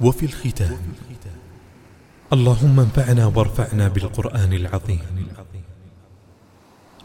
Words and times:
وفي 0.00 0.26
الختام 0.26 0.78
اللهم 2.32 2.80
انفعنا 2.80 3.26
وارفعنا 3.26 3.88
بالقرآن 3.88 4.52
العظيم. 4.52 5.00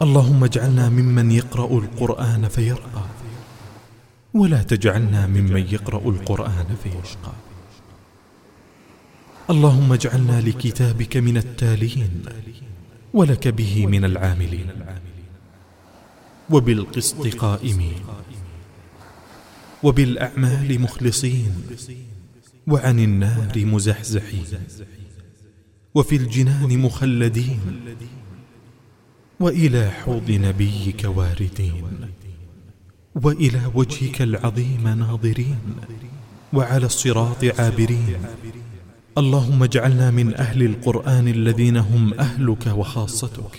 اللهم 0.02 0.44
اجعلنا 0.44 0.88
ممن 0.88 1.30
يقرأ 1.30 1.78
القرآن 1.78 2.48
فيرقى. 2.48 3.04
ولا 4.34 4.62
تجعلنا 4.62 5.26
ممن 5.26 5.66
يقرأ 5.70 6.08
القرآن 6.08 6.76
فيشقى. 6.82 7.32
اللهم 9.50 9.92
اجعلنا 9.92 10.40
لكتابك 10.40 11.16
من 11.16 11.36
التالين 11.36 12.22
ولك 13.14 13.48
به 13.48 13.86
من 13.86 14.04
العاملين. 14.04 14.70
وبالقسط 16.50 17.26
قائمين. 17.36 18.02
وبالأعمال 19.82 20.80
مخلصين. 20.80 21.52
وعن 22.66 22.98
النار 22.98 23.52
مزحزحين. 23.56 24.44
وفي 25.94 26.16
الجنان 26.16 26.78
مخلدين. 26.78 27.60
وإلى 29.40 29.90
حوض 29.90 30.30
نبيك 30.30 31.04
واردين. 31.04 31.84
وإلى 33.14 33.70
وجهك 33.74 34.22
العظيم 34.22 34.88
ناظرين. 34.88 35.58
وعلى 36.52 36.86
الصراط 36.86 37.44
عابرين. 37.44 38.18
اللهم 39.18 39.62
اجعلنا 39.62 40.10
من 40.10 40.34
أهل 40.34 40.62
القرآن 40.62 41.28
الذين 41.28 41.76
هم 41.76 42.14
أهلك 42.14 42.66
وخاصتك. 42.66 43.56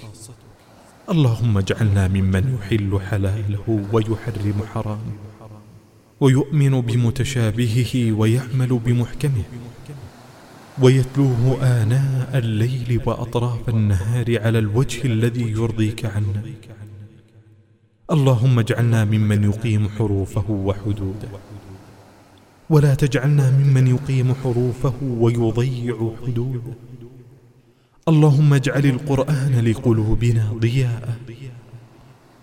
اللهم 1.12 1.58
اجعلنا 1.58 2.08
ممن 2.08 2.58
يحل 2.58 3.00
حلاله 3.10 3.88
ويحرم 3.94 4.64
حرامه. 4.74 5.31
ويؤمن 6.22 6.82
بمتشابهه 6.82 8.12
ويعمل 8.12 8.80
بمحكمه 8.86 9.44
ويتلوه 10.82 11.58
آناء 11.82 12.38
الليل 12.38 13.02
وأطراف 13.06 13.70
النهار 13.70 14.42
على 14.42 14.60
الوجه 14.60 15.06
الذي 15.06 15.52
يرضيك 15.52 16.06
عنا 16.06 16.44
اللهم 18.12 18.60
اجعلنا 18.60 19.06
ممن 19.06 19.44
يقيم 19.44 19.90
حروفه 19.90 20.52
وحدوده 20.52 21.30
ولا 22.70 22.96
تجعلنا 22.96 23.52
ممن 23.52 23.88
يقيم 23.88 24.34
حروفه 24.44 24.94
ويضيع 25.02 26.12
حدوده. 26.28 26.62
اللهم 28.08 28.54
اجعل 28.54 28.86
القرآن 28.86 29.54
لقلوبنا 29.68 30.54
ضياء 30.60 31.18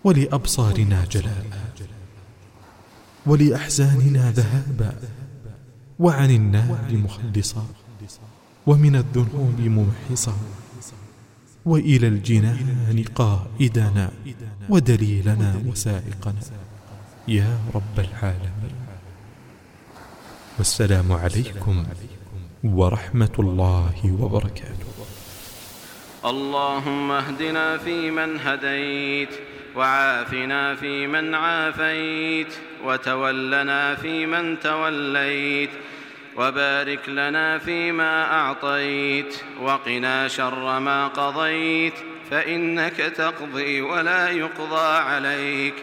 ولأبصارنا 0.04 1.04
جلاء. 1.12 1.57
ولأحزاننا 3.26 4.30
ذهابا 4.30 4.92
وعن 5.98 6.30
النار 6.30 6.88
مخلصا 6.92 7.66
ومن 8.66 8.96
الذنوب 8.96 9.60
ممحصا 9.60 10.36
وإلى 11.64 12.06
الجنان 12.08 13.04
قائدنا 13.14 14.10
ودليلنا 14.68 15.62
وسائقنا 15.66 16.42
يا 17.28 17.58
رب 17.74 17.96
العالمين. 17.98 18.74
والسلام 20.58 21.12
عليكم 21.12 21.84
ورحمة 22.64 23.36
الله 23.38 24.16
وبركاته. 24.20 24.88
اللهم 26.24 27.10
اهدنا 27.10 27.78
فيمن 27.78 28.30
هديت 28.40 29.28
وعافنا 29.74 30.74
فيمن 30.74 31.34
عافيت 31.34 32.54
وتولنا 32.84 33.94
فيمن 33.94 34.60
توليت 34.60 35.70
وبارك 36.36 37.08
لنا 37.08 37.58
فيما 37.58 38.32
أعطيت 38.32 39.36
وقنا 39.60 40.28
شر 40.28 40.78
ما 40.78 41.08
قضيت 41.08 41.94
فإنك 42.30 42.96
تقضي 42.96 43.80
ولا 43.80 44.30
يقضى 44.30 44.96
عليك 44.98 45.74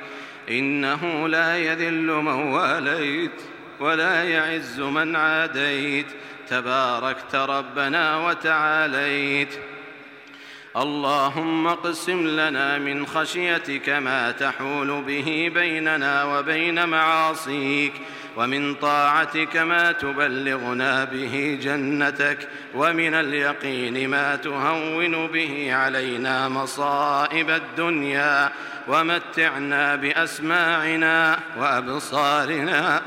إنه 0.50 1.28
لا 1.28 1.58
يذل 1.58 2.08
من 2.08 2.28
واليت 2.28 3.42
ولا 3.80 4.24
يعز 4.24 4.80
من 4.80 5.16
عاديت 5.16 6.06
تباركت 6.50 7.36
ربنا 7.36 8.28
وتعاليت. 8.28 9.60
اللهم 10.78 11.68
اقسم 11.68 12.28
لنا 12.28 12.78
من 12.78 13.06
خشيتك 13.06 13.90
ما 13.90 14.32
تحول 14.32 15.02
به 15.02 15.52
بيننا 15.54 16.24
وبين 16.24 16.90
معاصيك 16.90 17.94
ومن 18.38 18.76
طاعتك 18.76 19.58
ما 19.58 19.92
تبلغنا 19.92 21.04
به 21.04 21.60
جنتك 21.62 22.48
ومن 22.74 23.14
اليقين 23.14 24.10
ما 24.10 24.36
تهون 24.36 25.28
به 25.28 25.74
علينا 25.74 26.50
مصائب 26.50 27.50
الدنيا 27.50 28.52
ومتعنا 28.88 29.96
بأسماعنا 29.96 31.40
وأبصارنا 31.60 33.02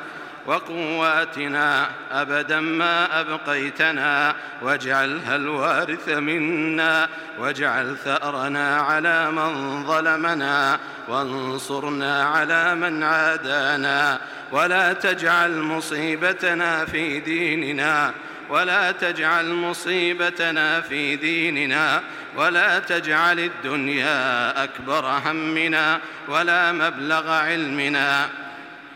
وقواتنا 0.48 1.91
أبدا 2.12 2.60
ما 2.60 3.20
أبقيتنا 3.20 4.34
واجعلها 4.62 5.36
الوارث 5.36 6.09
منا 6.09 7.09
واجعل 7.38 7.97
ثأرنا 7.97 8.76
على 8.76 9.31
من 9.31 9.84
ظلمنا 9.87 10.78
وانصرنا 11.08 12.25
على 12.25 12.75
من 12.75 13.03
عادانا 13.03 14.20
ولا 14.53 14.92
تجعل 14.92 15.58
مصيبتنا 15.58 16.84
في 16.84 17.20
ديننا 17.20 18.12
ولا 18.50 18.92
تجعل 18.92 19.53
مصيبتنا 19.53 20.81
في 20.81 21.16
ديننا 21.16 22.03
ولا 22.37 22.78
تجعل 22.78 23.38
الدنيا 23.38 24.64
أكبر 24.64 25.06
همنا 25.25 26.00
ولا 26.28 26.72
مبلغ 26.72 27.31
علمنا 27.31 28.28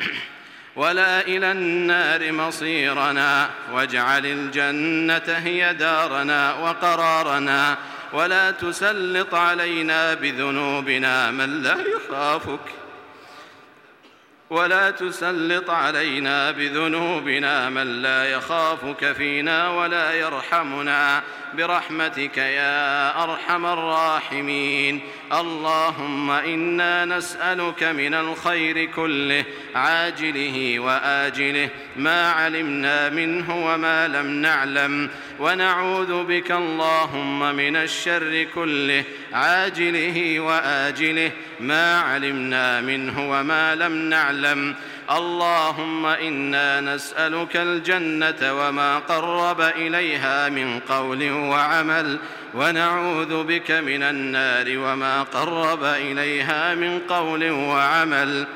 ولا 0.77 1.21
إلى 1.21 1.53
النار 1.53 2.33
مصيرنا 2.33 3.51
واجعل 3.73 4.27
الجنة 4.27 5.39
هي 5.39 5.75
دارنا 5.75 6.55
وقرارنا 6.55 7.77
ولا 8.13 8.51
تسلط 8.51 9.35
علينا 9.35 10.15
بذنوبنا 10.15 11.31
من 11.31 11.63
لا 11.63 11.77
يخافك 11.97 12.82
ولا 14.53 14.91
تسلط 14.91 15.71
علينا 15.71 16.51
بذنوبنا 16.51 17.71
من 17.71 18.03
لا 18.03 18.25
يخافك 18.25 19.13
فينا 19.13 19.69
ولا 19.69 20.13
يرحمنا. 20.13 21.23
برحمتك 21.55 22.37
يا 22.37 23.23
أرحم 23.25 23.67
الراحمين. 23.67 25.01
اللهم 25.33 26.31
إنا 26.31 27.05
نسألك 27.05 27.83
من 27.83 28.15
الخير 28.15 28.85
كله 28.85 29.45
عاجله 29.75 30.81
وآجله. 30.81 31.69
ما 31.97 32.31
علمنا 32.31 33.09
منه 33.09 33.67
وما 33.67 34.09
لم 34.09 34.27
نعلم. 34.27 35.11
ونعوذ 35.41 36.25
بك 36.25 36.51
اللهم 36.51 37.55
من 37.55 37.77
الشر 37.77 38.47
كله 38.55 39.05
عاجله 39.33 40.41
وآجله 40.41 41.31
ما 41.61 42.01
علمنا 42.01 42.81
منه 42.81 43.31
وما 43.31 43.75
لم 43.75 43.93
نعلم. 43.93 44.75
اللهم 45.11 46.07
إنا 46.07 46.81
نسألك 46.81 47.57
الجنة 47.57 48.41
وما 48.43 48.99
قرب 48.99 49.61
إليها 49.61 50.49
من 50.49 50.81
قول 50.81 51.31
وعمل 51.31 52.19
ونعوذ 52.55 53.45
بك 53.45 53.71
من 53.71 54.03
النار 54.03 54.79
وما 54.79 55.23
قرب 55.23 55.85
إليها 55.85 56.75
من 56.75 56.99
قول 56.99 57.51
وعمل. 57.51 58.47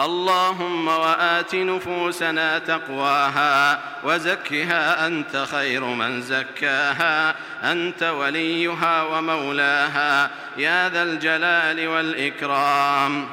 اللهم 0.00 0.88
وآت 0.88 1.54
نفوسنا 1.54 2.58
تقواها 2.58 3.80
وزكها 4.04 5.06
أنت 5.06 5.46
خير 5.52 5.84
من 5.84 6.22
زكاها. 6.22 7.34
أنت 7.64 8.02
وليها 8.02 9.02
ومولاها. 9.02 10.30
يا 10.56 10.88
ذا 10.88 11.02
الجلال 11.02 11.88
والإكرام. 11.88 13.26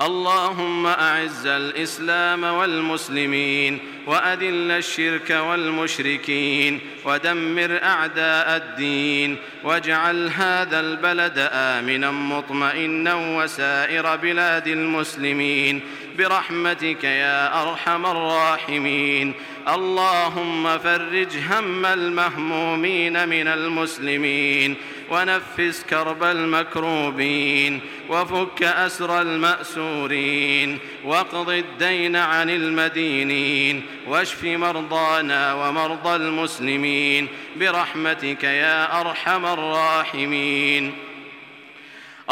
اللهم 0.00 0.86
أعز 0.86 1.46
الإسلام 1.46 2.44
والمسلمين 2.44 3.78
وأذل 4.06 4.70
الشرك 4.70 5.30
والمشركين 5.30 6.80
ودمر 7.04 7.80
أعداء 7.82 8.56
الدين 8.56 9.36
واجعل 9.64 10.28
هذا 10.28 10.80
البلد 10.80 11.48
آمنا 11.52 12.10
مطمئنا 12.10 13.14
وسائر 13.14 14.16
بلاد 14.16 14.68
المسلمين 14.68 15.80
برحمتك 16.18 17.04
يا 17.04 17.62
أرحم 17.62 18.06
الراحمين 18.06 19.34
اللهم 19.68 20.78
فرج 20.78 21.36
هم 21.50 21.86
المهمومين 21.86 23.28
من 23.28 23.48
المسلمين 23.48 24.76
ونفس 25.10 25.84
كرب 25.90 26.24
المكروبين 26.24 27.80
وفك 28.08 28.62
أسر 28.62 29.20
المأسورين 29.20 30.78
واقض 31.04 31.50
الدين 31.50 32.16
عن 32.16 32.50
المدينين 32.50 33.82
واشف 34.06 34.44
مرضانا 34.44 35.54
ومرضى 35.54 36.16
المسلمين 36.16 37.28
برحمتك 37.56 38.44
يا 38.44 39.00
أرحم 39.00 39.46
الراحمين. 39.46 41.11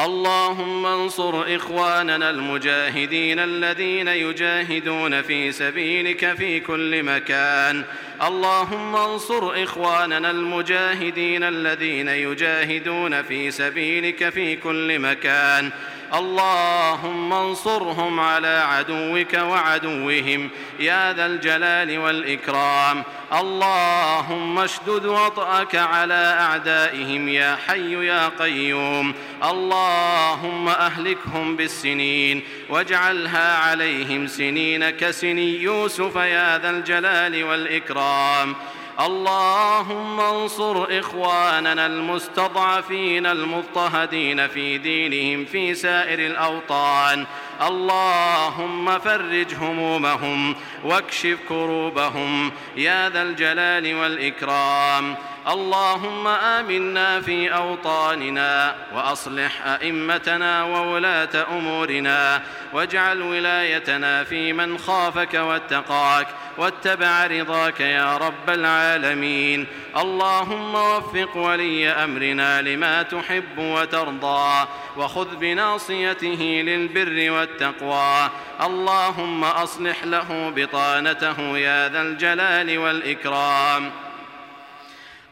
اللهم 0.05 0.87
انصر 0.87 1.57
إخواننا 1.57 2.31
المجاهدين 2.31 3.39
الذين 3.39 4.09
يجاهدون 4.09 5.23
في 5.23 5.53
سبيلك 5.53 6.35
في 6.35 6.61
كل 6.61 7.03
مكان. 7.03 7.85
اللهم 8.23 8.97
انصر 8.97 9.63
إخواننا 9.63 10.31
المجاهدين 10.31 11.43
الذين 11.43 12.09
يجاهدون 12.09 13.23
في 13.23 13.51
سبيلك 13.51 14.29
في 14.29 14.57
كل 14.57 14.99
مكان. 14.99 15.71
اللهم 16.15 17.33
انصرهم 17.33 18.21
على 18.21 18.65
عدوك 18.69 19.35
وعدوهم 19.35 20.51
يا 20.81 21.13
ذا 21.13 21.27
الجلال 21.27 21.99
والإكرام. 21.99 23.05
اللهم 23.33 24.59
اشدد 24.59 25.07
وطأك 25.07 25.77
على 25.77 26.37
أعدائهم 26.41 27.29
يا 27.29 27.59
حي 27.69 28.07
يا 28.07 28.29
قيوم. 28.29 29.15
اللهم 29.45 30.69
أهلكهم 30.69 31.57
بالسنين. 31.57 32.43
واجعلها 32.71 33.57
عليهم 33.57 34.27
سنين 34.27 34.91
كسني 34.91 35.63
يوسف 35.63 36.17
يا 36.17 36.59
ذا 36.59 36.71
الجلال 36.71 37.45
والإكرام. 37.45 38.57
اللهم 39.01 40.21
انصر 40.21 40.99
إخواننا 40.99 41.87
المستضعفين 41.87 43.27
المضطهدين 43.27 44.49
في 44.49 44.79
دينهم 44.79 45.45
في 45.45 45.75
سائر 45.75 46.19
الأوطان. 46.19 47.27
اللهم 47.63 48.99
فرج 48.99 49.55
همومهم 49.55 50.57
واكشف 50.85 51.39
كروبهم 51.49 52.53
يا 52.77 53.11
ذا 53.11 53.23
الجلال 53.23 53.95
والإكرام. 53.95 55.17
اللهم 55.49 56.27
آمنا 56.27 57.21
في 57.21 57.55
أوطاننا 57.55 58.75
وأصلح 58.95 59.67
أئمتنا 59.67 60.65
وولاة 60.65 61.47
أمورنا 61.51 62.43
واجعل 62.73 63.23
ولايتنا 63.23 64.25
في 64.25 64.53
من 64.53 64.79
خافك 64.79 65.35
واتقاك 65.35 66.27
واتبع 66.59 67.27
رضاك 67.27 67.81
يا 67.81 68.17
رب 68.17 68.51
العالمين. 68.51 69.67
اللهم 69.97 70.75
وفق 70.75 71.37
ولي 71.37 71.89
أمرنا 71.89 72.63
لما 72.63 73.03
تحب 73.03 73.59
وترضى 73.59 74.69
وخذ 74.97 75.37
بناصيته 75.37 76.63
للبر 76.67 77.31
والتقوى. 77.31 78.31
اللهم 78.61 79.45
أصلح 79.45 80.05
له 80.05 80.53
بطانته 80.57 81.59
يا 81.59 81.89
ذا 81.89 82.03
الجلال 82.03 82.79
والإكرام. 82.79 83.91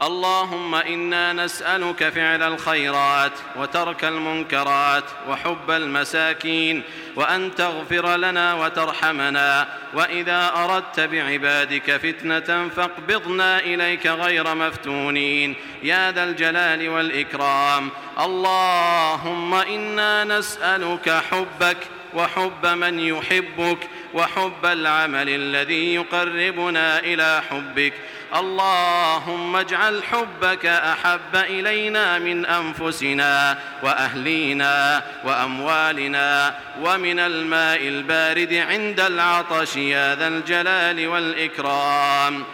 اللهم 0.03 0.75
إنا 0.75 1.33
نسألك 1.33 2.09
فعل 2.09 2.43
الخيرات 2.43 3.33
وترك 3.57 4.05
المنكرات 4.05 5.05
وحب 5.29 5.71
المساكين 5.71 6.83
وأن 7.17 7.55
تغفر 7.55 8.17
لنا 8.17 8.55
وترحمنا 8.55 9.69
وإذا 9.95 10.53
أردت 10.57 11.01
بعبادك 11.01 11.97
فتنة 11.97 12.69
فاقبضنا 12.69 13.61
إليك 13.61 14.07
غير 14.07 14.55
مفتونين 14.55 15.55
يا 15.83 16.13
ذا 16.13 16.25
الجلال 16.25 16.89
والإكرام 16.89 17.91
اللهم 18.21 19.55
إنا 19.55 20.25
نسألك 20.25 21.11
حبك 21.11 21.77
وحب 22.15 22.67
من 22.67 23.01
يحبك 23.01 23.79
وحب 24.15 24.65
العمل 24.65 25.29
الذي 25.29 25.95
يقربنا 25.95 26.99
إلى 26.99 27.43
حبك. 27.51 27.93
اللهم 28.37 29.57
اجعل 29.57 30.03
حبك 30.05 30.67
أحب 30.67 31.37
إلينا 31.37 32.19
من 32.19 32.47
أنفسنا 32.47 33.59
وأهلينا 33.83 35.03
وأموالنا 35.25 36.55
ومن 36.81 37.19
الماء 37.19 37.89
البارد 37.89 38.55
عند 38.55 39.01
العطش 39.01 39.77
يا 39.77 40.15
ذا 40.15 40.29
الجلال 40.29 41.09
والإكرام. 41.09 42.45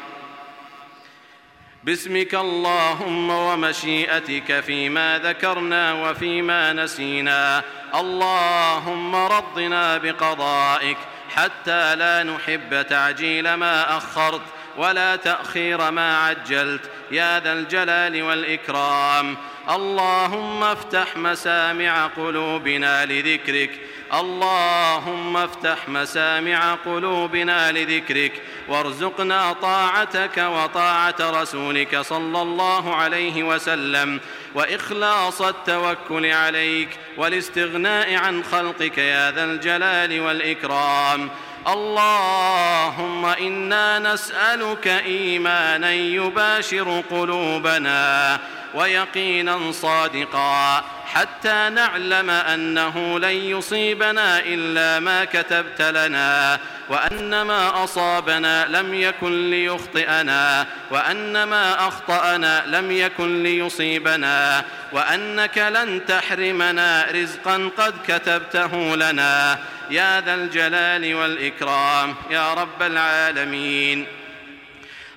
باسمك 1.84 2.34
اللهم 2.34 3.30
ومشيئتك 3.30 4.60
فيما 4.60 5.18
ذكرنا 5.18 5.92
وفيما 5.92 6.72
نسينا. 6.72 7.62
اللهم 7.94 9.16
رضنا 9.16 9.98
بقضائك 9.98 10.96
حتى 11.34 11.96
لا 11.96 12.22
نحب 12.22 12.86
تعجيل 12.86 13.54
ما 13.54 13.96
أخرت 13.96 14.40
ولا 14.76 15.16
تأخير 15.16 15.90
ما 15.90 16.18
عجلت. 16.18 16.90
يا 17.10 17.40
ذا 17.40 17.52
الجلال 17.52 18.22
والإكرام. 18.22 19.36
اللهم 19.70 20.62
افتح 20.62 21.16
مسامع 21.16 22.06
قلوبنا 22.06 23.06
لذكرك. 23.06 23.70
اللهم 24.14 25.36
افتح 25.36 25.88
مسامع 25.88 26.74
قلوبنا 26.74 27.72
لذكرك. 27.72 28.32
وارزقنا 28.68 29.52
طاعتك 29.52 30.38
وطاعة 30.38 31.14
رسولك 31.20 32.00
صلى 32.00 32.42
الله 32.42 32.94
عليه 32.94 33.42
وسلم. 33.42 34.20
وإخلاص 34.54 35.42
التوكل 35.42 36.26
عليك 36.26 36.88
والاستغناء 37.16 38.14
عن 38.14 38.44
خلقك 38.44 38.98
يا 38.98 39.30
ذا 39.30 39.44
الجلال 39.44 40.20
والإكرام. 40.20 41.30
اللهم 41.68 43.26
إنا 43.26 43.98
نسألك 43.98 44.86
إيمانا 44.86 45.92
يباشر 45.92 47.02
قلوبنا. 47.10 48.38
ويقينا 48.74 49.72
صادقا. 49.72 50.84
حتى 51.14 51.70
نعلم 51.74 52.30
أنه 52.30 53.18
لن 53.18 53.36
يصيبنا 53.36 54.38
إلا 54.38 55.00
ما 55.00 55.24
كتبت 55.24 55.82
لنا 55.82 56.60
وأن 56.88 57.42
ما 57.42 57.84
أصابنا 57.84 58.66
لم 58.68 58.94
يكن 58.94 59.50
ليخطئنا 59.50 60.66
وأن 60.90 61.42
ما 61.42 61.88
أخطأنا 61.88 62.64
لم 62.66 62.90
يكن 62.92 63.42
ليصيبنا 63.42 64.64
وأنك 64.92 65.58
لن 65.58 66.06
تحرمنا 66.06 67.06
رزقا 67.10 67.70
قد 67.78 67.94
كتبته 68.08 68.96
لنا. 68.96 69.58
يا 69.90 70.20
ذا 70.20 70.34
الجلال 70.34 71.14
والإكرام 71.14 72.14
يا 72.30 72.54
رب 72.54 72.82
العالمين. 72.82 74.06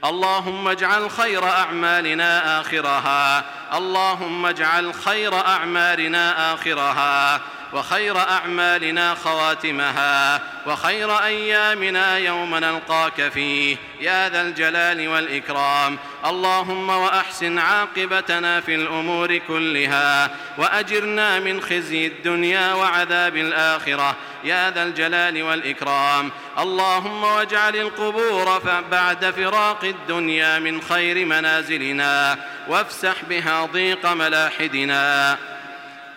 اللهم 0.05 0.67
اجعل 0.67 1.11
خير 1.11 1.49
أعمالنا 1.49 2.61
آخرها. 2.61 3.43
اللهم 3.73 4.45
اجعل 4.45 4.93
خير 4.93 5.35
أعمالنا 5.35 6.53
آخرها. 6.53 7.41
وخير 7.73 8.19
أعمالنا 8.19 9.15
خواتمها. 9.15 10.41
وخير 10.65 11.17
أيامنا 11.17 12.17
يوم 12.17 12.55
نلقاك 12.55 13.29
فيه. 13.29 13.77
يا 13.99 14.29
ذا 14.29 14.41
الجلال 14.41 15.07
والإكرام. 15.07 15.97
اللهم 16.25 16.89
وأحسن 16.89 17.59
عاقبتنا 17.59 18.61
في 18.61 18.75
الأمور 18.75 19.37
كلها 19.37 20.31
وأجرنا 20.57 21.39
من 21.39 21.61
خزي 21.61 22.07
الدنيا 22.07 22.73
وعذاب 22.73 23.35
الآخرة. 23.35 24.15
يا 24.43 24.71
ذا 24.71 24.83
الجلال 24.83 25.43
والإكرام. 25.43 26.31
اللهم 26.59 27.23
واجعل 27.23 27.75
القبور 27.75 28.61
بعد 28.91 29.25
فراق 29.25 29.83
الدنيا 29.83 30.59
من 30.59 30.81
خير 30.81 31.25
منازلنا 31.25 32.37
وافسح 32.67 33.15
بها 33.29 33.65
ضيق 33.65 34.05
ملاحدنا. 34.05 35.37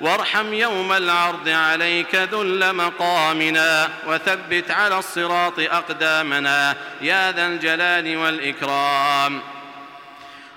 وارحم 0.00 0.54
يوم 0.54 0.92
العرض 0.92 1.48
عليك 1.48 2.14
ذل 2.14 2.74
مقامنا 2.74 3.88
وثبت 4.06 4.70
على 4.70 4.98
الصراط 4.98 5.58
أقدامنا. 5.58 6.76
يا 7.00 7.32
ذا 7.32 7.46
الجلال 7.46 8.16
والإكرام. 8.16 9.40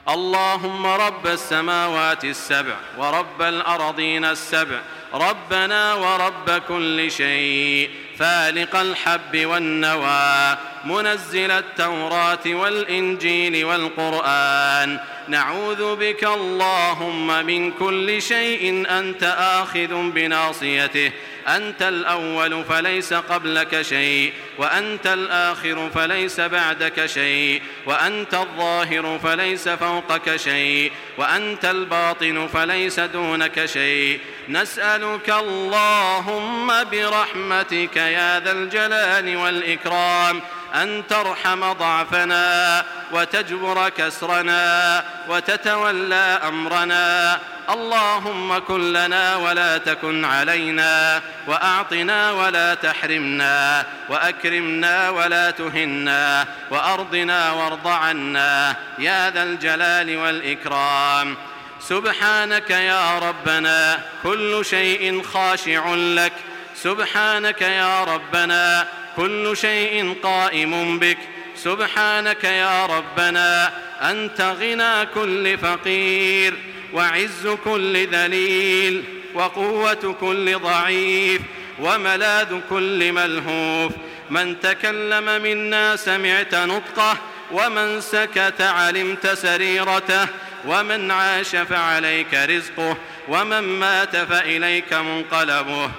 اللهم 0.10 0.86
رب 0.88 1.28
السماوات 1.28 2.26
السبع 2.26 2.76
ورب 2.98 3.42
الأرضين 3.42 4.26
السبع 4.26 4.80
ربنا 5.14 5.94
ورب 5.94 6.62
كل 6.68 7.12
شيء 7.12 7.90
فالق 8.20 8.76
الحب 8.76 9.46
والنوى 9.46 10.58
منزل 10.86 11.52
التوراة 11.52 12.40
والإنجيل 12.46 13.66
والقرآن 13.66 15.00
نعوذ 15.28 15.96
بك 15.96 16.24
اللهم 16.24 17.46
من 17.46 17.72
كل 17.72 18.22
شيء 18.22 18.86
أنت 18.90 19.24
آخذ 19.40 20.12
بناصيته. 20.12 21.12
أنت 21.48 21.82
الأول 21.82 22.64
فليس 22.64 23.14
قبلك 23.14 23.82
شيء 23.82 24.34
وأنت 24.58 25.08
الآخر 25.08 25.90
فليس 25.96 26.40
بعدك 26.40 27.06
شيء 27.06 27.62
وأنت 27.86 28.34
الظاهر 28.34 29.20
فليس 29.24 29.70
فوقك 29.70 30.36
شيء 30.36 30.92
وأنت 31.18 31.66
الباطن 31.66 32.48
فليس 32.48 33.00
دونك 33.00 33.66
شيء. 33.66 34.20
نسألك 34.50 35.30
اللهم 35.30 36.84
برحمتك 36.92 37.98
يا 37.98 38.40
ذا 38.40 38.52
الجلال 38.52 39.38
والإكرام. 39.38 40.42
أن 40.76 41.04
ترحم 41.10 41.74
ضعفنا 41.74 42.86
وتجبر 43.12 43.90
كسرنا 43.90 45.04
وتتولى 45.30 46.40
أمرنا. 46.48 47.40
اللهم 47.70 48.58
كن 48.58 48.94
لنا 48.94 49.36
ولا 49.36 49.78
تكن 49.78 50.26
علينا 50.26 51.22
وأعطنا 51.48 52.32
ولا 52.32 52.74
تحرمنا 52.74 53.86
وأكرمنا 54.10 55.10
ولا 55.10 55.52
تهنا 55.52 56.46
وأرضنا 56.72 57.52
وارض 57.52 57.88
عنا 57.88 58.76
يا 59.00 59.30
ذا 59.30 59.44
الجلال 59.44 60.18
والإكرام. 60.18 61.38
سبحانك 61.82 62.70
يا 62.70 63.20
ربنا 63.20 64.00
كل 64.24 64.66
شيء 64.66 65.24
خاشع 65.24 65.96
لك. 65.96 66.34
سبحانك 66.76 67.62
يا 67.62 68.04
ربنا 68.04 68.88
كل 69.18 69.58
شيء 69.58 70.16
قائم 70.24 71.00
بك. 71.00 71.18
سبحانك 71.56 72.44
يا 72.44 72.86
ربنا 72.86 73.74
أنت 74.02 74.42
غنى 74.42 75.06
كل 75.06 75.58
فقير 75.58 76.54
وعز 76.94 77.48
كل 77.66 78.08
ذليل 78.08 79.04
وقوة 79.34 80.16
كل 80.20 80.60
ضعيف 80.60 81.42
وملاذ 81.80 82.60
كل 82.70 83.12
ملهوف. 83.12 83.92
من 84.30 84.60
تكلم 84.60 85.42
منا 85.42 85.96
سمعت 85.96 86.56
نطقه 86.56 87.18
ومن 87.52 88.02
سكت 88.02 88.62
علمت 88.62 89.28
سريرته. 89.28 90.28
ومن 90.68 91.12
عاش 91.12 91.56
فعليك 91.56 92.34
رزقه 92.34 92.98
ومن 93.28 93.60
مات 93.60 94.16
فإليك 94.16 94.94
منقلبه. 94.94 95.92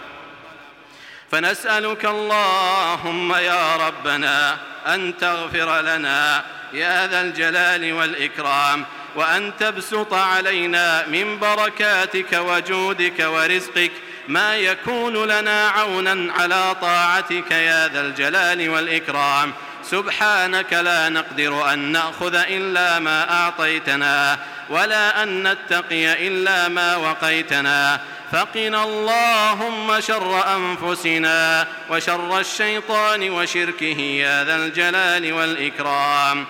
فنسألك 1.35 2.05
اللهم 2.05 3.35
يا 3.35 3.77
ربنا 3.77 4.57
أن 4.87 5.15
تغفر 5.19 5.81
لنا 5.81 6.45
يا 6.73 7.07
ذا 7.07 7.21
الجلال 7.21 7.93
والإكرام 7.93 8.85
وأن 9.17 9.53
تبسط 9.61 10.15
علينا 10.15 11.07
من 11.07 11.39
بركاتك 11.39 12.33
وجودك 12.33 13.19
ورزقك 13.19 13.93
ما 14.29 14.57
يكون 14.57 15.25
لنا 15.25 15.69
عونا 15.69 16.33
على 16.33 16.77
طاعتك 16.81 17.51
يا 17.51 17.89
ذا 17.89 18.01
الجلال 18.01 18.69
والإكرام. 18.69 19.53
سبحانك 19.91 20.73
لا 20.73 21.09
نقدر 21.09 21.73
أن 21.73 21.79
نأخذ 21.79 22.35
إلا 22.35 22.99
ما 22.99 23.31
أعطيتنا 23.31 24.39
ولا 24.71 25.23
أن 25.23 25.49
نتقي 25.49 26.29
إلا 26.29 26.69
ما 26.69 26.97
وقيتنا. 26.97 28.01
فقنا 28.35 28.85
اللهم 28.85 30.01
شر 30.01 30.57
أنفسنا 30.57 31.69
وشر 31.91 32.41
الشيطان 32.41 33.31
وشركه 33.31 34.01
يا 34.01 34.45
ذا 34.45 34.57
الجلال 34.57 35.33
والإكرام. 35.33 36.47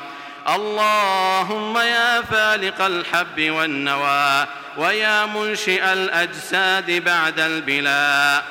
اللهم 0.49 1.79
يا 1.79 2.23
فالق 2.23 2.83
الحب 2.83 3.51
والنوى 3.51 4.47
ويا 4.77 5.27
منشئ 5.27 5.93
الأجساد 5.93 6.91
بعد 7.05 7.41
البلاء. 7.41 8.45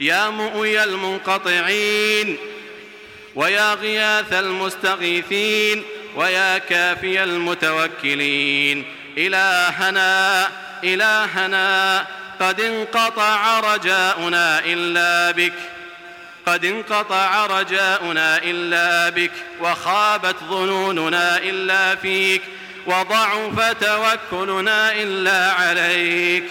يا 0.00 0.30
مؤوي 0.30 0.84
المنقطعين 0.84 2.36
ويا 3.34 3.74
غياث 3.74 4.32
المستغيثين 4.32 5.82
ويا 6.16 6.58
كافي 6.58 7.24
المتوكلين. 7.24 8.84
إلهنا 9.18 10.48
إلهنا 10.84 12.06
قد 12.40 12.60
انقطع 12.60 13.60
رجاؤنا 13.60 14.58
إلا 14.64 15.30
بك 15.30 15.52
قد 16.46 16.64
انقطع 16.64 17.46
رجاؤنا 17.46 18.38
إلا 18.38 19.08
بك 19.08 19.32
وخابت 19.60 20.36
ظنوننا 20.48 21.38
إلا 21.38 21.96
فيك 21.96 22.42
وضعف 22.86 23.72
توكلنا 23.80 24.92
إلا 24.92 25.52
عليك. 25.52 26.44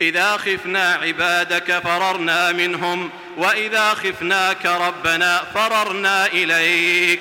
إذا 0.00 0.36
خفنا 0.36 0.94
عبادك 0.94 1.78
فررنا 1.78 2.52
منهم 2.52 3.10
وإذا 3.36 3.94
خفناك 3.94 4.66
ربنا 4.66 5.42
فررنا 5.54 6.26
إليك. 6.26 7.20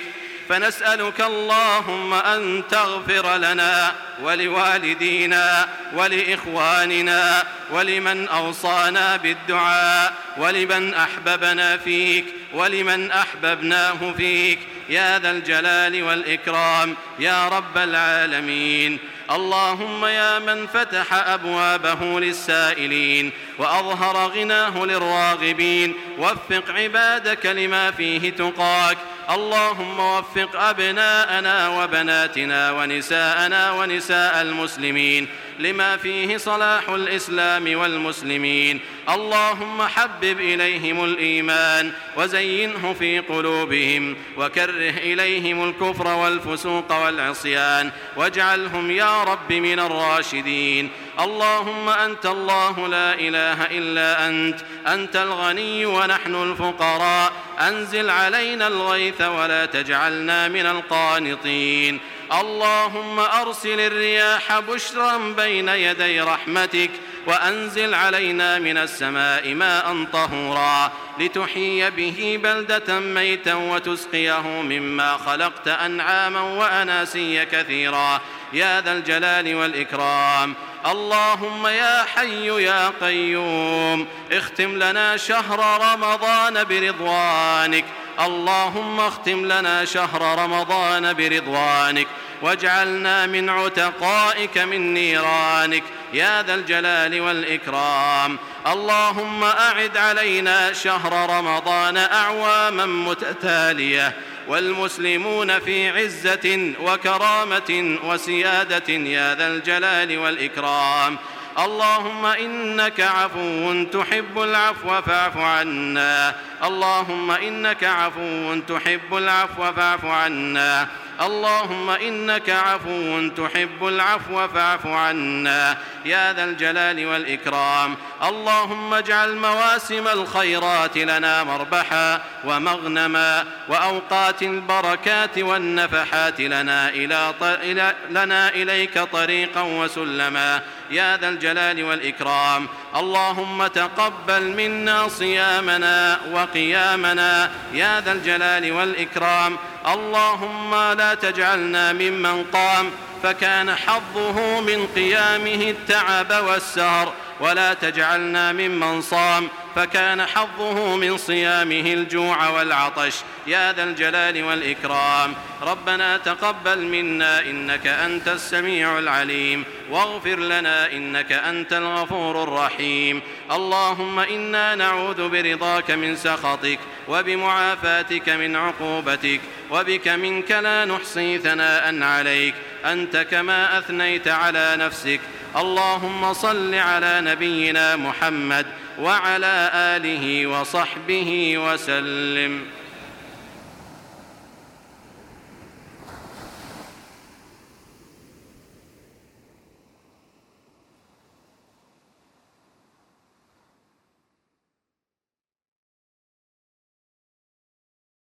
فنسألك 0.50 1.22
اللهم 1.22 2.14
أن 2.14 2.64
تغفر 2.72 3.38
لنا 3.38 3.96
ولوالدينا 4.22 5.68
ولإخواننا 5.96 7.44
ولمن 7.72 8.28
أوصانا 8.28 9.18
بالدعاء 9.18 10.14
ولمن 10.38 10.94
أحببنا 10.94 11.78
فيك 11.78 12.26
ولمن 12.54 13.12
أحببناه 13.12 14.14
فيك 14.18 14.60
يا 14.90 15.20
ذا 15.20 15.32
الجلال 15.32 16.04
والإكرام 16.04 16.96
يا 17.20 17.48
رب 17.48 17.78
العالمين 17.78 19.00
اللهم 19.32 20.06
يا 20.06 20.40
من 20.40 20.68
فتح 20.68 21.14
أبوابه 21.14 22.20
للسائلين 22.20 23.32
وأظهر 23.60 24.28
غناه 24.28 24.86
للراغبين 24.86 25.94
وفق 26.18 26.64
عبادك 26.70 27.46
لما 27.46 27.92
فيه 27.92 28.30
تقاك 28.30 28.98
اللهم 29.30 30.00
وفق 30.00 30.56
أبناءنا 30.56 31.70
وبناتنا 31.70 32.72
ونساءنا 32.72 33.72
ونساء 33.72 34.42
المسلمين 34.42 35.28
لما 35.60 35.98
فيه 35.98 36.38
صلاح 36.38 36.90
الإسلام 36.90 37.80
والمسلمين. 37.80 38.80
اللهم 39.10 39.82
حبب 39.82 40.40
إليهم 40.40 41.04
الإيمان 41.04 41.92
وزينه 42.18 42.94
في 43.00 43.20
قلوبهم 43.20 44.16
وكره 44.38 44.98
إليهم 44.98 45.70
الكفر 45.70 46.08
والفسوق 46.08 47.04
والعصيان 47.06 47.92
واجعلهم 48.16 48.92
يا 48.92 49.24
رب 49.24 49.54
من 49.54 49.80
الراشدين. 49.80 50.90
اللهم 51.20 51.90
أنت 51.90 52.26
الله 52.26 52.88
لا 52.88 53.14
إله 53.14 53.66
إلا 53.66 54.28
أنت 54.28 54.60
أنت 54.88 55.16
الغني 55.16 55.86
ونحن 55.86 56.36
الفقراء 56.36 57.32
أنزل 57.60 58.10
علينا 58.10 58.68
الغيث 58.68 59.22
ولا 59.22 59.66
تجعلنا 59.66 60.48
من 60.48 60.66
القانطين. 60.66 62.00
اللهم 62.40 63.20
أرسل 63.20 63.80
الرياح 63.80 64.60
بشرا 64.60 65.18
بين 65.18 65.70
يدي 65.70 66.22
رحمتك 66.22 66.92
وأنزل 67.28 67.94
علينا 67.94 68.60
من 68.60 68.78
السماء 68.78 69.54
ماء 69.54 70.06
طهورا 70.14 70.92
لتحيي 71.20 71.90
به 71.90 72.40
بلدة 72.44 73.00
ميتا 73.00 73.54
وتسقيه 73.54 74.48
مما 74.48 75.18
خلقت 75.18 75.68
أنعاما 75.68 76.42
وأناسيا 76.42 77.44
كثيرا. 77.44 78.22
يا 78.54 78.82
ذا 78.82 78.94
الجلال 78.94 79.56
والإكرام. 79.56 80.56
اللهم 80.86 81.68
يا 81.68 82.04
حي 82.16 82.64
يا 82.64 82.92
قيوم 83.02 84.08
اختم 84.32 84.84
لنا 84.84 85.18
شهر 85.18 85.82
رمضان 85.94 86.64
برضوانك. 86.64 87.86
اللهم 88.20 89.00
اختم 89.00 89.46
لنا 89.46 89.86
شهر 89.86 90.40
رمضان 90.40 91.14
برضوانك. 91.14 92.08
واجعلنا 92.42 93.26
من 93.26 93.50
عتقائك 93.50 94.58
من 94.58 94.94
نيرانك. 94.94 95.84
يا 96.14 96.44
ذا 96.44 96.56
الجلال 96.56 97.22
والإكرام. 97.22 98.40
اللهم 98.68 99.44
أعد 99.44 99.98
علينا 99.98 100.74
شهر 100.74 101.30
رمضان 101.38 101.98
أعواما 101.98 102.86
متتالية. 102.86 104.14
والمسلمون 104.48 105.60
في 105.60 105.90
عزة 105.90 106.74
وكرامة 106.82 108.00
وسيادة 108.04 108.94
يا 108.94 109.36
ذا 109.36 109.48
الجلال 109.48 110.18
والإكرام. 110.18 111.18
اللهم 111.60 112.26
إنك 112.26 113.00
عفو 113.00 113.84
تحب 113.84 114.40
العفو 114.40 115.02
فاعف 115.02 115.38
عنا. 115.38 116.36
اللهم 116.64 117.32
إنك 117.32 117.84
عفو 117.84 118.60
تحب 118.68 119.18
العفو 119.18 119.74
فاعف 119.74 120.06
عنا. 120.06 120.88
اللهم 121.22 121.90
إنك 121.90 122.50
عفو 122.50 123.28
تحب 123.28 123.88
العفو 123.88 124.48
فاعف 124.48 124.88
عنا 124.88 125.78
يا 126.06 126.34
ذا 126.34 126.44
الجلال 126.44 127.06
والإكرام. 127.06 127.96
اللهم 128.24 128.94
اجعل 128.94 129.36
مواسم 129.36 130.08
الخيرات 130.08 130.98
لنا 130.98 131.44
مربحا 131.44 132.22
ومغنما 132.46 133.46
وأوقات 133.70 134.44
البركات 134.44 135.38
والنفحات 135.38 136.42
لنا, 136.42 136.90
إلى 136.90 137.94
لنا 138.10 138.50
إليك 138.50 139.00
طريقا 139.00 139.62
وسلما. 139.62 140.62
يا 140.94 141.18
ذا 141.18 141.30
الجلال 141.30 141.84
والإكرام. 141.84 142.68
اللهم 142.96 143.68
تقبل 143.68 144.44
منا 144.44 145.08
صيامنا 145.08 146.20
وقيامنا 146.32 147.52
يا 147.74 148.02
ذا 148.02 148.12
الجلال 148.12 148.72
والإكرام. 148.72 149.58
اللهم 149.88 150.76
لا 150.76 151.14
تجعلنا 151.14 151.94
ممن 151.94 152.44
قام. 152.44 152.92
فكان 153.24 153.76
حظه 153.76 154.62
من 154.62 154.88
قيامه 154.96 155.70
التعب 155.70 156.44
والسهر. 156.46 157.14
ولا 157.40 157.74
تجعلنا 157.74 158.52
ممن 158.52 159.02
صام. 159.02 159.50
فكان 159.76 160.26
حظه 160.26 160.96
من 160.96 161.18
صيامه 161.18 161.94
الجوع 161.94 162.50
والعطش. 162.50 163.16
يا 163.48 163.74
ذا 163.74 163.84
الجلال 163.84 164.44
والإكرام. 164.44 165.34
ربنا 165.62 166.18
تقبل 166.18 166.84
منا 166.84 167.42
إنك 167.42 167.88
أنت 167.88 168.28
السميع 168.28 169.00
العليم. 169.00 169.66
واغفر 169.90 170.40
لنا 170.40 170.92
إنك 170.92 171.32
أنت 171.32 171.74
الغفور 171.74 172.44
الرحيم. 172.44 173.22
اللهم 173.52 174.20
إنا 174.20 174.76
نعوذ 174.76 175.30
برضاك 175.30 175.92
من 175.92 176.16
سخطك 176.16 176.80
وبمعافاتك 177.08 178.30
من 178.30 178.56
عقوبتك 178.56 179.42
وبك 179.72 180.08
منك 180.08 180.52
لا 180.52 180.86
نحصي 180.86 181.38
ثناء 181.38 182.04
عليك. 182.04 182.56
أنت 182.86 183.18
كما 183.18 183.78
أثنيت 183.78 184.28
على 184.28 184.76
نفسك. 184.80 185.20
اللهم 185.56 186.34
صل 186.34 186.76
على 186.76 187.22
نبينا 187.22 187.96
محمد 187.96 188.66
وعلى 189.00 189.72
آله 189.74 190.48
وصحبه 190.48 191.58
وسلم. 191.58 192.62